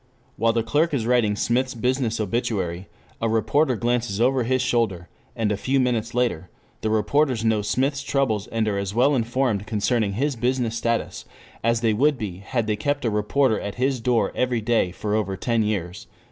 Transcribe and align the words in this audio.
While 0.35 0.53
the 0.53 0.63
clerk 0.63 0.95
is 0.95 1.05
writing 1.05 1.35
Smith's 1.35 1.75
business 1.75 2.19
obituary 2.19 2.87
a 3.21 3.29
reporter 3.29 3.75
glances 3.75 4.19
over 4.19 4.41
his 4.41 4.59
shoulder 4.59 5.09
and 5.35 5.51
a 5.51 5.55
few 5.57 5.79
minutes 5.79 6.15
later 6.15 6.49
the 6.81 6.89
reporters 6.89 7.45
know 7.45 7.61
Smith's 7.61 8.01
troubles 8.01 8.47
and 8.47 8.67
are 8.67 8.79
as 8.79 8.95
well 8.95 9.13
informed 9.13 9.67
concerning 9.67 10.13
his 10.13 10.35
business 10.35 10.75
status 10.75 11.25
as 11.63 11.81
they 11.81 11.93
would 11.93 12.17
be 12.17 12.37
had 12.39 12.65
they 12.65 12.75
kept 12.77 13.05
a 13.05 13.11
reporter 13.11 13.59
at 13.59 13.75
his 13.75 13.99
door 14.01 14.31
every 14.33 14.59
day 14.59 14.91
for 14.91 15.13
over 15.13 15.37
ten 15.37 15.61
years. 15.61 16.07